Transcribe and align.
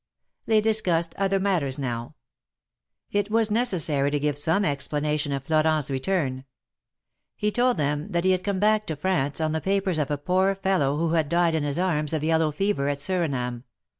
They 0.47 0.61
discussed 0.61 1.13
other 1.19 1.39
matters 1.39 1.77
now. 1.77 2.15
It 3.11 3.29
was 3.29 3.51
necessary 3.51 4.09
to 4.09 4.19
give 4.19 4.35
some 4.35 4.65
explanation 4.65 5.31
of 5.31 5.43
Florent's 5.43 5.91
return. 5.91 6.45
He 7.35 7.51
told 7.51 7.77
them 7.77 8.11
that 8.11 8.23
he 8.23 8.31
had 8.31 8.43
come 8.43 8.57
back 8.59 8.87
to 8.87 8.95
France, 8.95 9.39
on 9.39 9.51
the 9.51 9.61
papers 9.61 9.99
of 9.99 10.09
a 10.09 10.17
poor 10.17 10.55
fellow 10.55 10.97
who 10.97 11.11
had 11.11 11.29
died 11.29 11.53
in 11.53 11.61
his 11.61 11.77
arms 11.77 12.13
of 12.13 12.23
yellow 12.23 12.49
fever 12.51 12.89
at 12.89 12.99
Surinam. 12.99 13.63